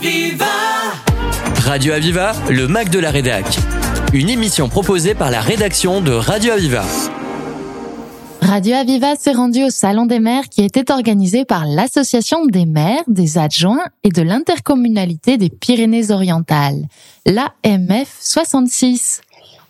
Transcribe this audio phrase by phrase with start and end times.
[0.00, 0.46] Aviva
[1.62, 3.44] Radio Aviva, le Mac de la Rédac.
[4.14, 6.84] Une émission proposée par la rédaction de Radio Aviva.
[8.40, 13.02] Radio Aviva s'est rendu au Salon des maires qui était organisé par l'Association des maires,
[13.08, 16.86] des adjoints et de l'intercommunalité des Pyrénées-Orientales,
[17.26, 19.20] l'AMF 66.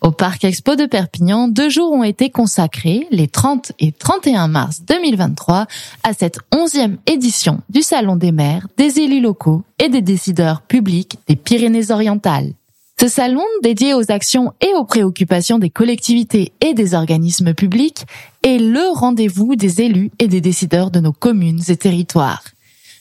[0.01, 4.81] Au Parc Expo de Perpignan, deux jours ont été consacrés, les 30 et 31 mars
[4.87, 5.67] 2023,
[6.01, 11.19] à cette onzième édition du Salon des maires, des élus locaux et des décideurs publics
[11.27, 12.53] des Pyrénées-Orientales.
[12.99, 18.05] Ce salon, dédié aux actions et aux préoccupations des collectivités et des organismes publics,
[18.41, 22.43] est le rendez-vous des élus et des décideurs de nos communes et territoires.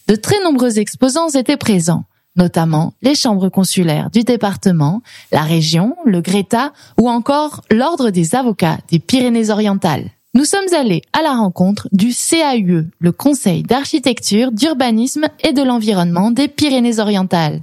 [0.06, 2.04] De très nombreux exposants étaient présents,
[2.36, 5.02] notamment les chambres consulaires du département,
[5.32, 10.10] la région, le Greta ou encore l'Ordre des avocats des Pyrénées-Orientales.
[10.34, 16.30] Nous sommes allés à la rencontre du CAUE, le Conseil d'architecture, d'urbanisme et de l'environnement
[16.30, 17.62] des Pyrénées-Orientales.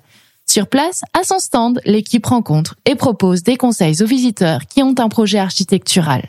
[0.50, 4.96] Sur place, à son stand, l'équipe rencontre et propose des conseils aux visiteurs qui ont
[4.98, 6.24] un projet architectural.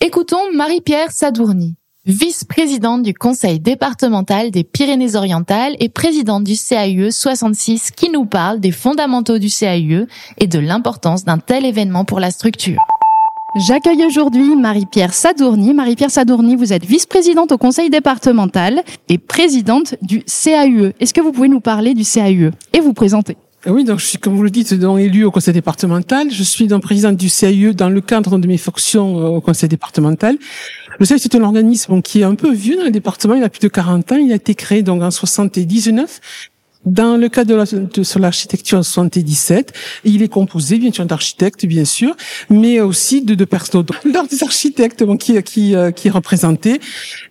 [0.00, 1.74] Écoutons Marie-Pierre Sadourny,
[2.06, 8.72] vice-présidente du conseil départemental des Pyrénées-Orientales et présidente du CAUE 66 qui nous parle des
[8.72, 10.06] fondamentaux du CAUE
[10.38, 12.80] et de l'importance d'un tel événement pour la structure.
[13.56, 15.72] J'accueille aujourd'hui Marie-Pierre Sadourny.
[15.72, 20.92] Marie-Pierre Sadourny, vous êtes vice-présidente au conseil départemental et présidente du CAUE.
[21.00, 23.36] Est-ce que vous pouvez nous parler du CAUE et vous présenter?
[23.66, 26.30] Oui, donc je suis, comme vous le dites, donc élu au conseil départemental.
[26.30, 29.68] Je suis donc présidente du CAE dans le cadre de mes fonctions euh, au conseil
[29.68, 30.36] départemental.
[30.98, 33.34] Le CAE, c'est un organisme qui est un peu vieux dans le département.
[33.34, 34.16] Il a plus de 40 ans.
[34.16, 36.20] Il a été créé donc en 79
[36.86, 39.72] dans le cadre de, sur l'architecture en 77,
[40.04, 42.14] il est composé bien sûr d'architectes, bien sûr,
[42.50, 46.80] mais aussi de, de personnes, des architectes bon, qui, qui, euh, qui représenté,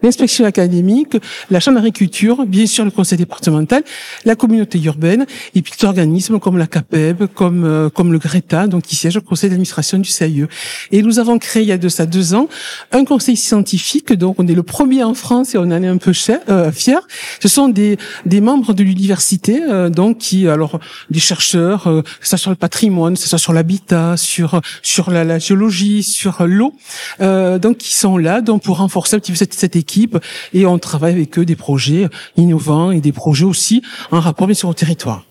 [0.01, 1.17] l'inspection académique,
[1.49, 3.83] la chambre d'agriculture, bien sûr le conseil départemental,
[4.25, 8.67] la communauté urbaine, et puis des organismes comme la CAPEB, comme, euh, comme le GRETA,
[8.67, 10.45] donc qui siège au conseil d'administration du CAIE.
[10.91, 12.47] Et nous avons créé il y a de ça deux ans
[12.91, 15.97] un conseil scientifique, donc on est le premier en France et on en est un
[15.97, 16.95] peu cher, euh, fiers.
[17.39, 22.27] Ce sont des, des membres de l'université euh, donc qui alors des chercheurs, euh, que
[22.27, 26.73] ça sur le patrimoine, que ça sur l'habitat, sur sur la, la géologie, sur l'eau,
[27.21, 30.17] euh, donc qui sont là donc pour renforcer un petit peu cette, cette équipe
[30.53, 33.81] et on travaille avec eux des projets innovants et des projets aussi
[34.11, 35.23] en rapport bien sûr au territoire.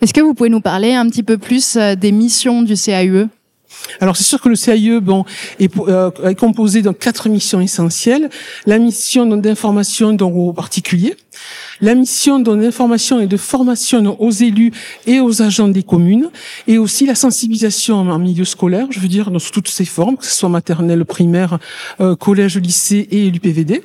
[0.00, 3.28] Est-ce que vous pouvez nous parler un petit peu plus des missions du CAUE
[4.00, 5.24] alors c'est sûr que le CAIE bon
[5.58, 8.30] est, euh, est composé de quatre missions essentielles.
[8.66, 11.16] La mission d'information aux particuliers,
[11.80, 14.72] la mission d'information et de formation aux élus
[15.06, 16.30] et aux agents des communes,
[16.66, 20.26] et aussi la sensibilisation en milieu scolaire, je veux dire dans toutes ses formes, que
[20.26, 21.58] ce soit maternelle, primaire,
[22.00, 23.82] euh, collège, lycée et l'UPVD,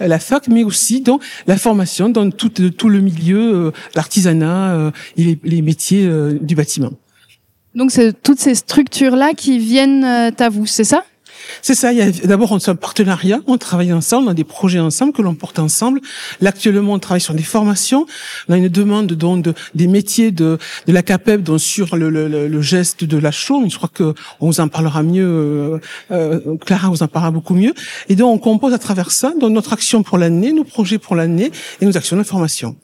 [0.00, 5.24] euh, la fac, mais aussi dans la formation dans tout, tout le milieu, l'artisanat et
[5.24, 6.08] les, les métiers
[6.40, 6.92] du bâtiment.
[7.76, 11.04] Donc c'est toutes ces structures-là qui viennent euh, à vous, c'est ça?
[11.60, 11.90] C'est ça.
[12.24, 15.34] D'abord, on est un partenariat, on travaille ensemble, on a des projets ensemble que l'on
[15.34, 16.00] porte ensemble.
[16.40, 18.06] Là, actuellement, on travaille sur des formations.
[18.48, 22.08] On a une demande donc de, des métiers de, de la CAPEB donc sur le,
[22.08, 23.70] le, le, geste de la chaume.
[23.70, 25.26] Je crois que on vous en parlera mieux.
[25.26, 25.78] Euh,
[26.10, 27.74] euh, Clara vous en parlera beaucoup mieux.
[28.08, 31.52] Et donc, on compose à travers ça notre action pour l'année, nos projets pour l'année
[31.80, 32.76] et nos actions d'information.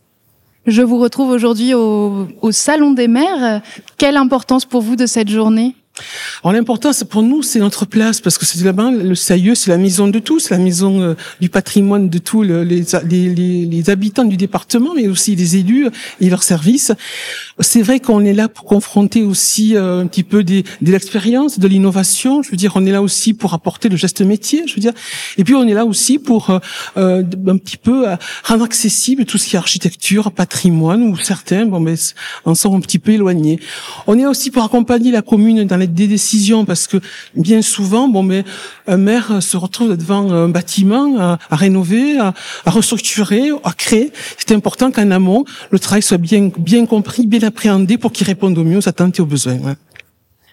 [0.66, 3.62] Je vous retrouve aujourd'hui au, Salon des maires.
[3.98, 5.74] Quelle importance pour vous de cette journée?
[6.42, 9.76] Alors l'importance pour nous, c'est notre place, parce que c'est là-bas, le Sailleux, c'est la
[9.76, 14.36] maison de tous, la maison euh, du patrimoine de tous les, les, les, habitants du
[14.36, 15.88] département, mais aussi les élus
[16.20, 16.92] et leurs services.
[17.60, 21.58] C'est vrai qu'on est là pour confronter aussi euh, un petit peu des, de l'expérience,
[21.58, 22.42] de l'innovation.
[22.42, 24.94] Je veux dire, on est là aussi pour apporter le geste métier, je veux dire.
[25.36, 26.58] Et puis on est là aussi pour
[26.96, 28.06] euh, un petit peu
[28.44, 31.96] rendre accessible tout ce qui est architecture, patrimoine, où certains, bon, ben,
[32.46, 33.60] en sont un petit peu éloignés.
[34.06, 36.98] On est aussi pour accompagner la commune dans des décisions parce que
[37.34, 38.44] bien souvent, bon, mais
[38.86, 42.34] un maire se retrouve devant un bâtiment à, rénover, à,
[42.66, 44.12] restructurer, à créer.
[44.38, 48.56] C'est important qu'en amont, le travail soit bien, bien compris, bien appréhendé pour qu'il réponde
[48.58, 49.58] au mieux aux attentes et aux besoins.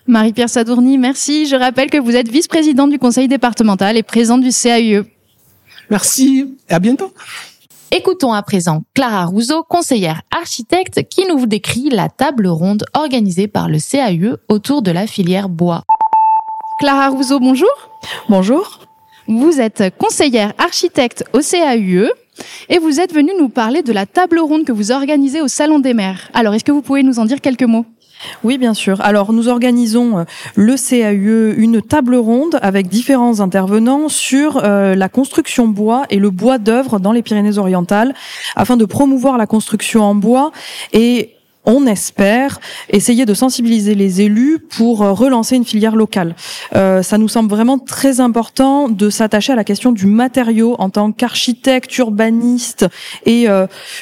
[0.08, 1.46] Marie-Pierre Sadourny, merci.
[1.46, 5.06] Je rappelle que vous êtes vice-présidente du conseil départemental et présente du CAUE.
[5.90, 7.14] Merci et à bientôt.
[7.92, 13.68] Écoutons à présent Clara Rousseau, conseillère architecte, qui nous décrit la table ronde organisée par
[13.68, 15.86] le CAUE autour de la filière bois.
[16.80, 17.68] Clara Rousseau, bonjour.
[18.30, 18.82] Bonjour.
[19.28, 22.12] Vous êtes conseillère architecte au CAUE
[22.70, 25.80] et vous êtes venue nous parler de la table ronde que vous organisez au Salon
[25.80, 26.30] des maires.
[26.36, 27.88] Alors, est-ce que vous pouvez nous en dire quelques mots?
[28.44, 29.01] Oui, bien sûr.
[29.01, 30.24] Alors, nous organisons euh,
[30.56, 36.30] le CAUE une table ronde avec différents intervenants sur euh, la construction bois et le
[36.30, 38.13] bois d'œuvre dans les Pyrénées-Orientales
[38.56, 40.51] afin de promouvoir la construction en bois
[40.94, 41.36] et
[41.66, 42.60] on espère
[42.90, 46.36] essayer de sensibiliser les élus pour relancer une filière locale.
[46.74, 51.12] ça nous semble vraiment très important de s'attacher à la question du matériau en tant
[51.12, 52.88] qu'architecte, urbaniste
[53.26, 53.48] et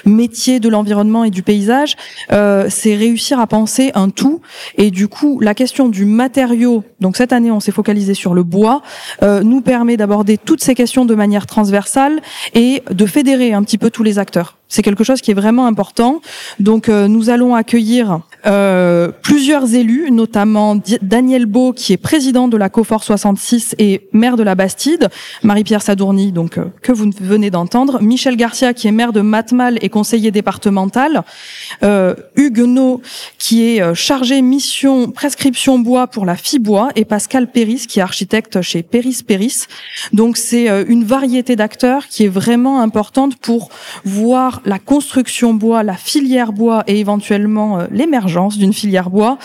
[0.06, 1.96] métier de l'environnement et du paysage.
[2.30, 4.42] C'est réussir à penser un tout
[4.78, 6.84] et du coup la question du matériau.
[7.00, 8.82] Donc cette année on s'est focalisé sur le bois,
[9.22, 12.22] nous permet d'aborder toutes ces questions de manière transversale
[12.54, 14.57] et de fédérer un petit peu tous les acteurs.
[14.70, 16.22] C'est quelque chose qui est vraiment important.
[16.60, 22.58] Donc euh, nous allons accueillir euh, plusieurs élus, notamment Daniel Beau, qui est président de
[22.58, 25.10] la COFOR 66 et maire de la Bastide,
[25.44, 29.78] Marie-Pierre Sadourny, donc euh, que vous venez d'entendre, Michel Garcia, qui est maire de Matmal
[29.82, 31.24] et conseiller départemental,
[31.84, 32.58] euh, Hugues
[33.38, 38.02] qui est euh, chargé mission prescription bois pour la FIBois, et Pascal Péris, qui est
[38.02, 39.66] architecte chez Péris Péris.
[40.14, 43.70] Donc c'est une variété d'acteurs qui est vraiment importante pour
[44.04, 49.38] voir la construction bois, la filière bois et éventuellement euh, l'émergence d'une filière bois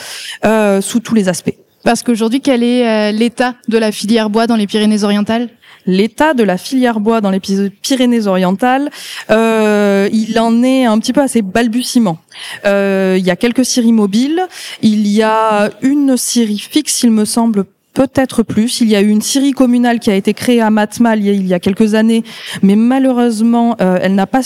[0.45, 1.55] euh, sous tous les aspects.
[1.85, 5.49] Parce qu'aujourd'hui, quel est euh, l'état de la filière bois dans les Pyrénées-Orientales?
[5.85, 8.89] L'état de la filière bois dans les Pyrénées-Orientales,
[9.31, 12.19] il en est un petit peu à ses balbutiements.
[12.65, 14.47] il y a quelques scieries mobiles,
[14.83, 18.81] il y a une scierie fixe, il me semble, peut-être plus.
[18.81, 21.53] Il y a eu une scierie communale qui a été créée à Matmal il y
[21.53, 22.23] a quelques années,
[22.63, 24.43] mais malheureusement, elle n'a pas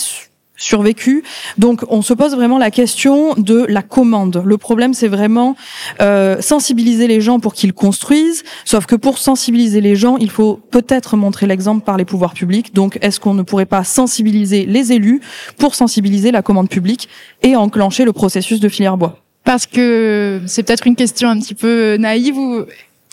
[0.57, 1.23] survécu.
[1.59, 4.43] Donc on se pose vraiment la question de la commande.
[4.45, 5.57] Le problème c'est vraiment
[6.01, 10.61] euh, sensibiliser les gens pour qu'ils construisent, sauf que pour sensibiliser les gens, il faut
[10.71, 12.75] peut-être montrer l'exemple par les pouvoirs publics.
[12.75, 15.21] Donc est-ce qu'on ne pourrait pas sensibiliser les élus
[15.59, 17.09] pour sensibiliser la commande publique
[17.43, 19.19] et enclencher le processus de filière bois?
[19.45, 22.65] Parce que c'est peut-être une question un petit peu naïve ou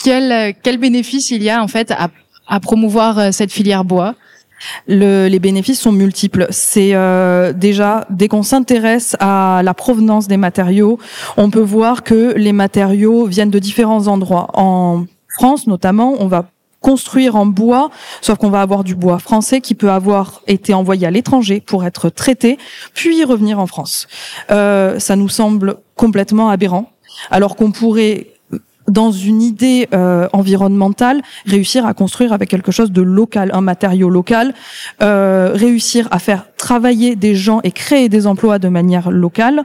[0.02, 2.10] quel, quel bénéfice il y a en fait à,
[2.48, 4.14] à promouvoir euh, cette filière bois?
[4.86, 6.46] Le, les bénéfices sont multiples.
[6.50, 10.98] C'est euh, déjà dès qu'on s'intéresse à la provenance des matériaux,
[11.36, 14.48] on peut voir que les matériaux viennent de différents endroits.
[14.54, 16.46] En France notamment, on va
[16.84, 17.88] construire en bois,
[18.20, 21.82] sauf qu'on va avoir du bois français qui peut avoir été envoyé à l'étranger pour
[21.84, 22.58] être traité,
[22.92, 24.06] puis revenir en France.
[24.50, 26.90] Euh, ça nous semble complètement aberrant,
[27.30, 28.33] alors qu'on pourrait
[28.88, 34.10] dans une idée euh, environnementale, réussir à construire avec quelque chose de local, un matériau
[34.10, 34.54] local,
[35.02, 39.64] euh, réussir à faire travailler des gens et créer des emplois de manière locale,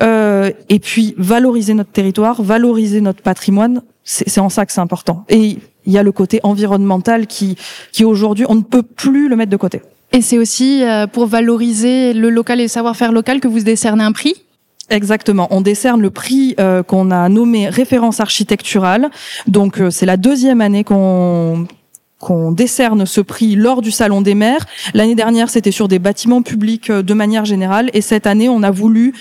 [0.00, 5.24] euh, et puis valoriser notre territoire, valoriser notre patrimoine, c'est en ça que c'est important.
[5.28, 7.56] Et il y a le côté environnemental qui,
[7.92, 9.82] qui aujourd'hui, on ne peut plus le mettre de côté.
[10.12, 14.04] Et c'est aussi euh, pour valoriser le local et le savoir-faire local que vous décernez
[14.04, 14.34] un prix?
[14.90, 15.48] Exactement.
[15.50, 19.10] On décerne le prix euh, qu'on a nommé référence architecturale.
[19.46, 21.66] Donc euh, c'est la deuxième année qu'on
[22.20, 24.64] qu'on décerne ce prix lors du Salon des maires.
[24.94, 28.62] L'année dernière, c'était sur des bâtiments publics euh, de manière générale, et cette année, on
[28.62, 29.12] a voulu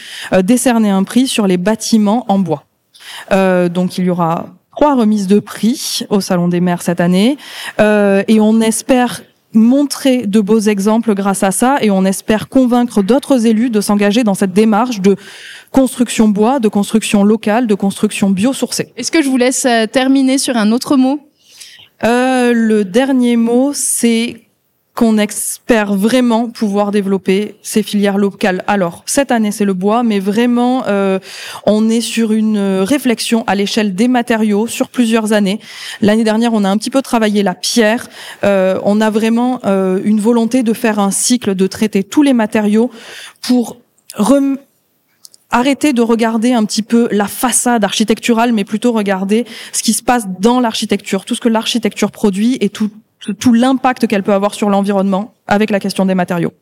[0.42, 2.63] décerner un prix sur les bâtiments en bois.
[3.31, 7.38] donc il y aura trois remises de prix au Salon des maires cette année,
[7.80, 9.21] et on espère
[9.53, 14.23] montrer de beaux exemples grâce à ça et on espère convaincre d'autres élus de s'engager
[14.23, 15.15] dans cette démarche de
[15.71, 18.94] construction bois, de construction locale, de construction biosourcée.
[18.97, 21.19] Est-ce que je vous laisse euh, terminer sur un autre mot?
[22.03, 24.41] Euh, Le dernier mot, c'est
[24.95, 28.63] qu'on espère vraiment pouvoir développer ces filières locales.
[28.68, 31.18] Alors, cette année, c'est le bois, mais vraiment, euh,
[31.66, 35.59] on est sur une réflexion à l'échelle des matériaux sur plusieurs années.
[36.02, 38.07] L'année dernière, on a un petit peu travaillé la pierre.
[38.44, 42.33] Euh, on a vraiment euh, une volonté de faire un cycle, de traiter tous les
[42.33, 42.92] matériaux
[43.42, 43.78] pour
[45.50, 50.04] arrêter de regarder un petit peu la façade architecturale, mais plutôt regarder ce qui se
[50.04, 52.92] passe dans l'architecture, tout ce que l'architecture produit et tout
[53.31, 56.53] tout l'impact qu'elle peut avoir sur l'environnement avec la question des matériaux.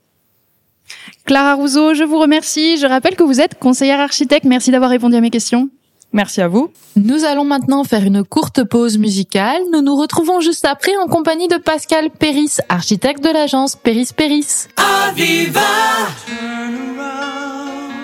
[1.26, 2.78] Clara Rousseau, je vous remercie.
[2.78, 4.46] Je rappelle que vous êtes conseillère architecte.
[4.46, 5.70] Merci d'avoir répondu à mes questions.
[6.14, 6.72] Merci à vous.
[6.98, 9.62] Nous allons maintenant faire une courte pause musicale.
[9.72, 14.68] Nous nous retrouvons juste après en compagnie de Pascal Péris, architecte de l'agence Péris Péris.
[15.08, 15.62] Aviva!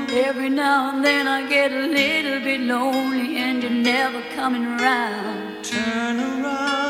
[0.10, 5.64] Every now and then I get a little bit lonely and you're never coming around.
[5.64, 6.87] Turn around.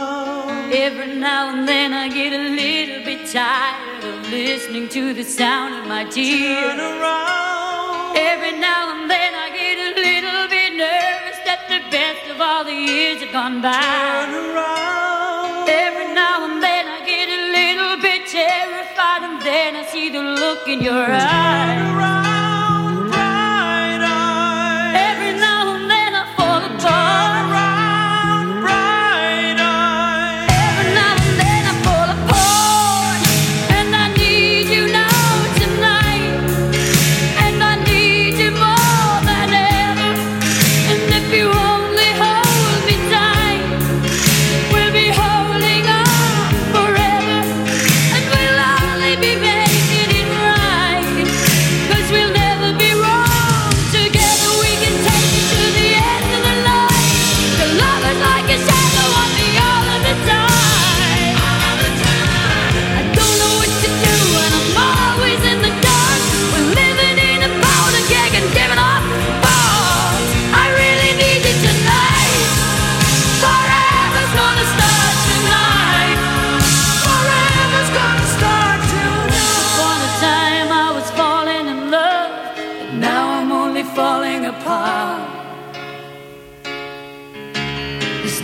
[0.79, 5.73] Every now and then I get a little bit tired of listening to the sound
[5.73, 6.77] of my tears.
[6.77, 8.15] Turn around.
[8.15, 12.63] Every now and then I get a little bit nervous that the best of all
[12.63, 13.73] the years have gone by.
[13.73, 15.67] Turn around.
[15.67, 20.21] Every now and then I get a little bit terrified and then I see the
[20.21, 21.97] look in your Turn eyes.
[21.97, 22.26] Around.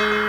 [0.00, 0.27] Every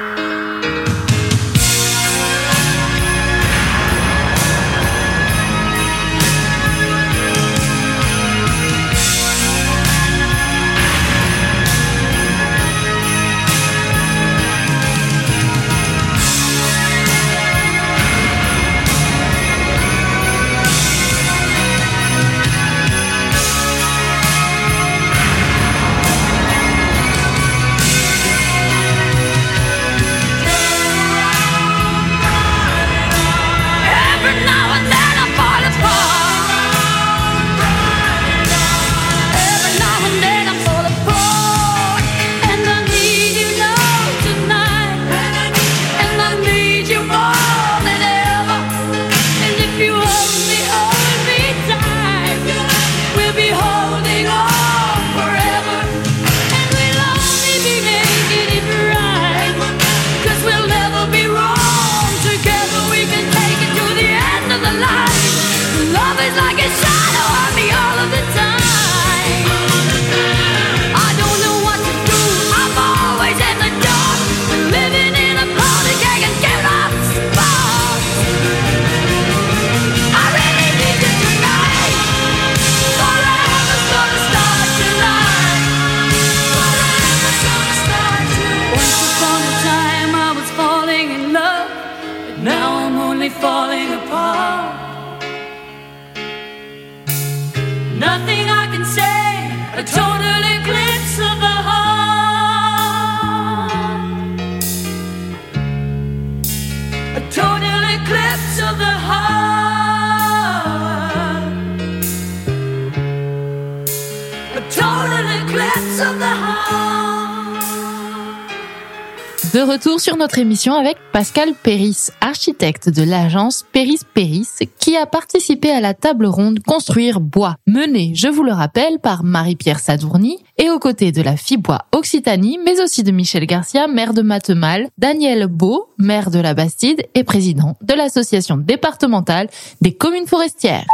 [119.59, 124.47] De retour sur notre émission avec Pascal Péris, architecte de l'agence Péris Péris,
[124.79, 129.25] qui a participé à la table ronde Construire bois, menée, je vous le rappelle, par
[129.25, 134.13] Marie-Pierre Sadourny, et aux côtés de la FIBois Occitanie, mais aussi de Michel Garcia, maire
[134.13, 139.49] de Matemal, Daniel Beau, maire de la Bastide et président de l'association départementale
[139.81, 140.85] des communes forestières.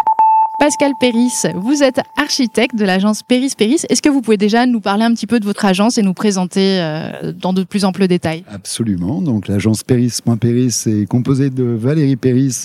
[0.59, 3.81] Pascal Péris, vous êtes architecte de l'agence Péris Péris.
[3.89, 6.13] Est-ce que vous pouvez déjà nous parler un petit peu de votre agence et nous
[6.13, 8.43] présenter euh, dans de plus amples détails?
[8.49, 9.21] Absolument.
[9.21, 12.63] Donc l'agence Péris.Péris est composée de Valérie Péris,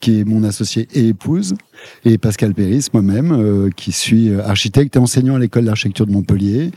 [0.00, 1.54] qui est mon associé et épouse,
[2.04, 6.70] et Pascal Péris, moi-même, euh, qui suis architecte et enseignant à l'école d'architecture de Montpellier.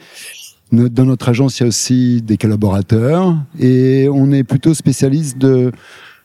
[0.72, 5.72] Dans notre agence, il y a aussi des collaborateurs et on est plutôt spécialiste de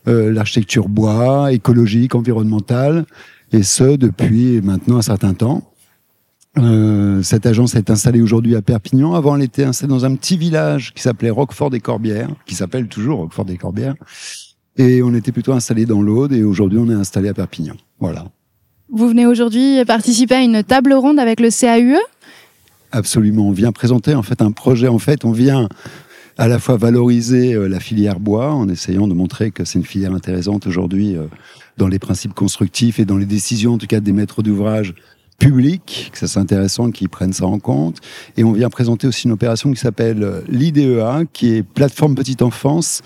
[0.09, 3.07] euh, l'architecture bois, écologique, environnementale,
[3.57, 5.63] et ce depuis maintenant un certain temps.
[6.59, 9.15] Euh, cette agence est installée aujourd'hui à Perpignan.
[9.15, 13.95] Avant, elle était installée dans un petit village qui s'appelait Roquefort-des-Corbières, qui s'appelle toujours Roquefort-des-Corbières.
[14.77, 17.75] Et on était plutôt installé dans l'Aude et aujourd'hui on est installé à Perpignan.
[17.99, 18.27] Voilà.
[18.91, 21.99] Vous venez aujourd'hui participer à une table ronde avec le CAUE.
[22.93, 23.49] Absolument.
[23.49, 24.89] On vient présenter en fait un projet.
[24.89, 25.69] En fait, on vient
[26.39, 29.85] à la fois valoriser euh, la filière bois en essayant de montrer que c'est une
[29.85, 31.25] filière intéressante aujourd'hui euh,
[31.77, 34.95] dans les principes constructifs et dans les décisions, en tout cas des maîtres d'ouvrage
[35.39, 37.99] publics, que ça c'est intéressant qu'ils prennent ça en compte.
[38.37, 42.43] Et on vient présenter aussi une opération qui s'appelle euh, l'IDEA, qui est plateforme petite
[42.43, 43.03] enfance,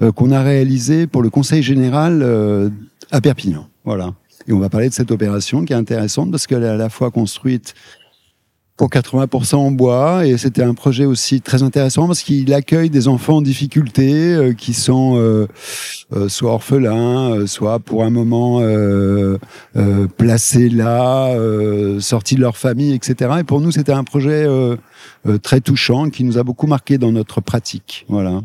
[0.00, 2.70] euh, qu'on a réalisée pour le Conseil général euh,
[3.10, 3.68] à Perpignan.
[3.84, 4.14] Voilà.
[4.46, 6.88] Et on va parler de cette opération qui est intéressante parce qu'elle est à la
[6.88, 7.74] fois construite
[8.76, 13.06] pour 80% en bois et c'était un projet aussi très intéressant parce qu'il accueille des
[13.06, 15.46] enfants en difficulté euh, qui sont euh,
[16.14, 19.38] euh, soit orphelins, euh, soit pour un moment euh,
[19.76, 21.34] euh, placés là,
[22.00, 23.30] sortis de leur famille, etc.
[23.40, 24.46] Et pour nous, c'était un projet
[25.42, 28.06] très touchant qui nous a beaucoup marqué dans notre pratique.
[28.08, 28.42] Voilà.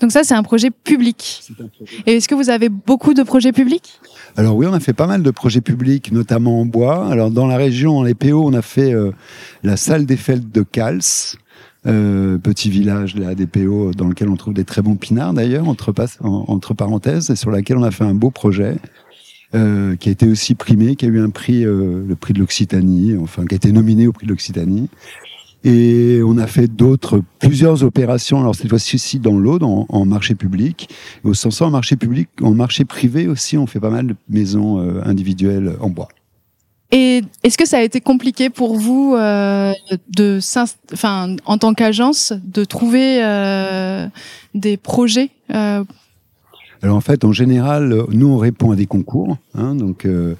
[0.00, 1.40] Donc ça, c'est un projet public.
[1.42, 4.00] C'est un projet Et est-ce que vous avez beaucoup de projets publics?
[4.36, 7.08] Alors oui, on a fait pas mal de projets publics, notamment en bois.
[7.10, 9.10] Alors dans la région, les PO, on a fait euh,
[9.64, 11.00] la salle des fêtes de Cals,
[11.86, 15.66] euh, petit village là, des PO dans lequel on trouve des très bons pinards d'ailleurs,
[15.68, 15.92] entre,
[16.74, 18.76] parenthèses, et sur laquelle on a fait un beau projet.
[19.54, 23.16] euh, qui a été aussi primé, qui a eu un prix, le prix de l'Occitanie,
[23.16, 24.90] enfin qui a été nominé au prix de l'Occitanie.
[25.64, 28.38] Et on a fait d'autres, plusieurs opérations.
[28.40, 30.88] Alors cette fois-ci dans l'Aude, en, marché public.
[31.24, 34.80] Au sens en marché public, en marché privé aussi, on fait pas mal de maisons
[34.80, 36.08] euh, individuelles en bois.
[36.90, 39.72] Et est-ce que ça a été compliqué pour vous euh,
[40.16, 40.38] de,
[40.92, 44.06] enfin, en tant qu'agence, de trouver euh,
[44.54, 45.30] des projets
[46.82, 49.36] Alors en fait, en général, nous on répond à des concours.
[49.54, 50.34] Hein, donc euh,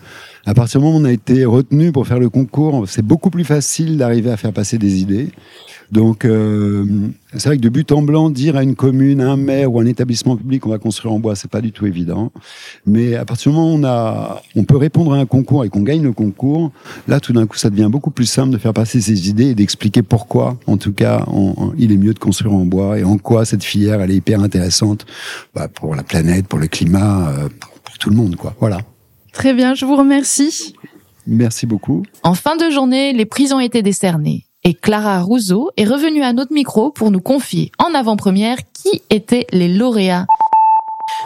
[0.46, 3.30] à partir du moment où on a été retenu pour faire le concours, c'est beaucoup
[3.30, 5.30] plus facile d'arriver à faire passer des idées.
[5.90, 6.84] Donc euh,
[7.34, 9.80] c'est vrai que de but en blanc, dire à une commune, à un maire ou
[9.80, 12.30] un établissement public on va construire en bois, c'est pas du tout évident.
[12.86, 15.70] Mais à partir du moment où on a, on peut répondre à un concours et
[15.70, 16.72] qu'on gagne le concours,
[17.06, 19.54] là tout d'un coup ça devient beaucoup plus simple de faire passer ses idées et
[19.54, 23.04] d'expliquer pourquoi, en tout cas, on- on- il est mieux de construire en bois et
[23.04, 25.06] en quoi cette filière elle est hyper intéressante
[25.54, 28.54] bah, pour la planète, pour le climat, euh, pour, pour tout le monde, quoi.
[28.60, 28.80] Voilà.
[29.32, 30.74] Très bien, je vous remercie.
[31.26, 32.02] Merci beaucoup.
[32.24, 34.44] En fin de journée, les prix ont été décernés.
[34.68, 39.46] Et Clara Rousseau est revenue à notre micro pour nous confier en avant-première qui étaient
[39.50, 40.26] les lauréats.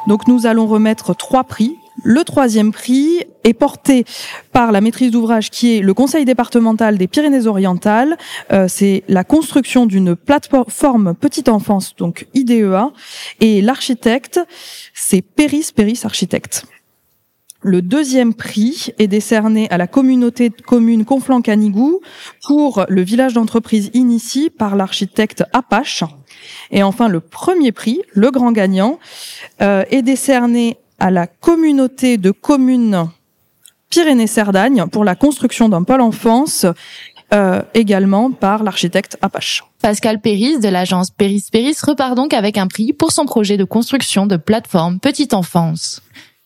[0.06, 1.76] Donc nous allons remettre trois prix.
[2.04, 4.04] Le troisième prix est porté
[4.52, 8.16] par la maîtrise d'ouvrage qui est le conseil départemental des Pyrénées-Orientales.
[8.52, 12.92] Euh, c'est la construction d'une plateforme petite enfance, donc IDEA.
[13.40, 14.38] Et l'architecte,
[14.94, 16.64] c'est Péris Péris Architecte.
[17.64, 22.00] Le deuxième prix est décerné à la communauté de communes Conflans-Canigou
[22.44, 26.02] pour le village d'entreprise Inici par l'architecte Apache.
[26.72, 28.98] Et enfin, le premier prix, le grand gagnant,
[29.60, 33.08] euh, est décerné à la communauté de communes
[33.90, 36.66] Pyrénées-Cerdagne pour la construction d'un pôle enfance,
[37.32, 39.62] euh, également par l'architecte Apache.
[39.80, 43.64] Pascal Péris de l'agence Péris Péris repart donc avec un prix pour son projet de
[43.64, 46.02] construction de plateforme petite enfance.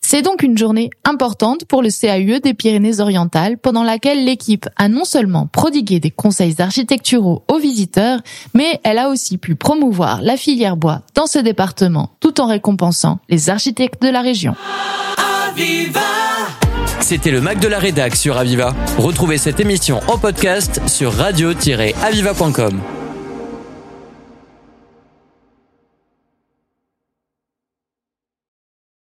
[0.09, 5.03] C'est donc une journée importante pour le CAUE des Pyrénées-Orientales pendant laquelle l'équipe a non
[5.03, 8.21] seulement prodigué des conseils architecturaux aux visiteurs,
[8.53, 13.19] mais elle a aussi pu promouvoir la filière bois dans ce département tout en récompensant
[13.27, 14.55] les architectes de la région.
[17.01, 18.73] C'était le Mac de la Rédac sur Aviva.
[18.97, 22.79] Retrouvez cette émission en podcast sur radio-aviva.com.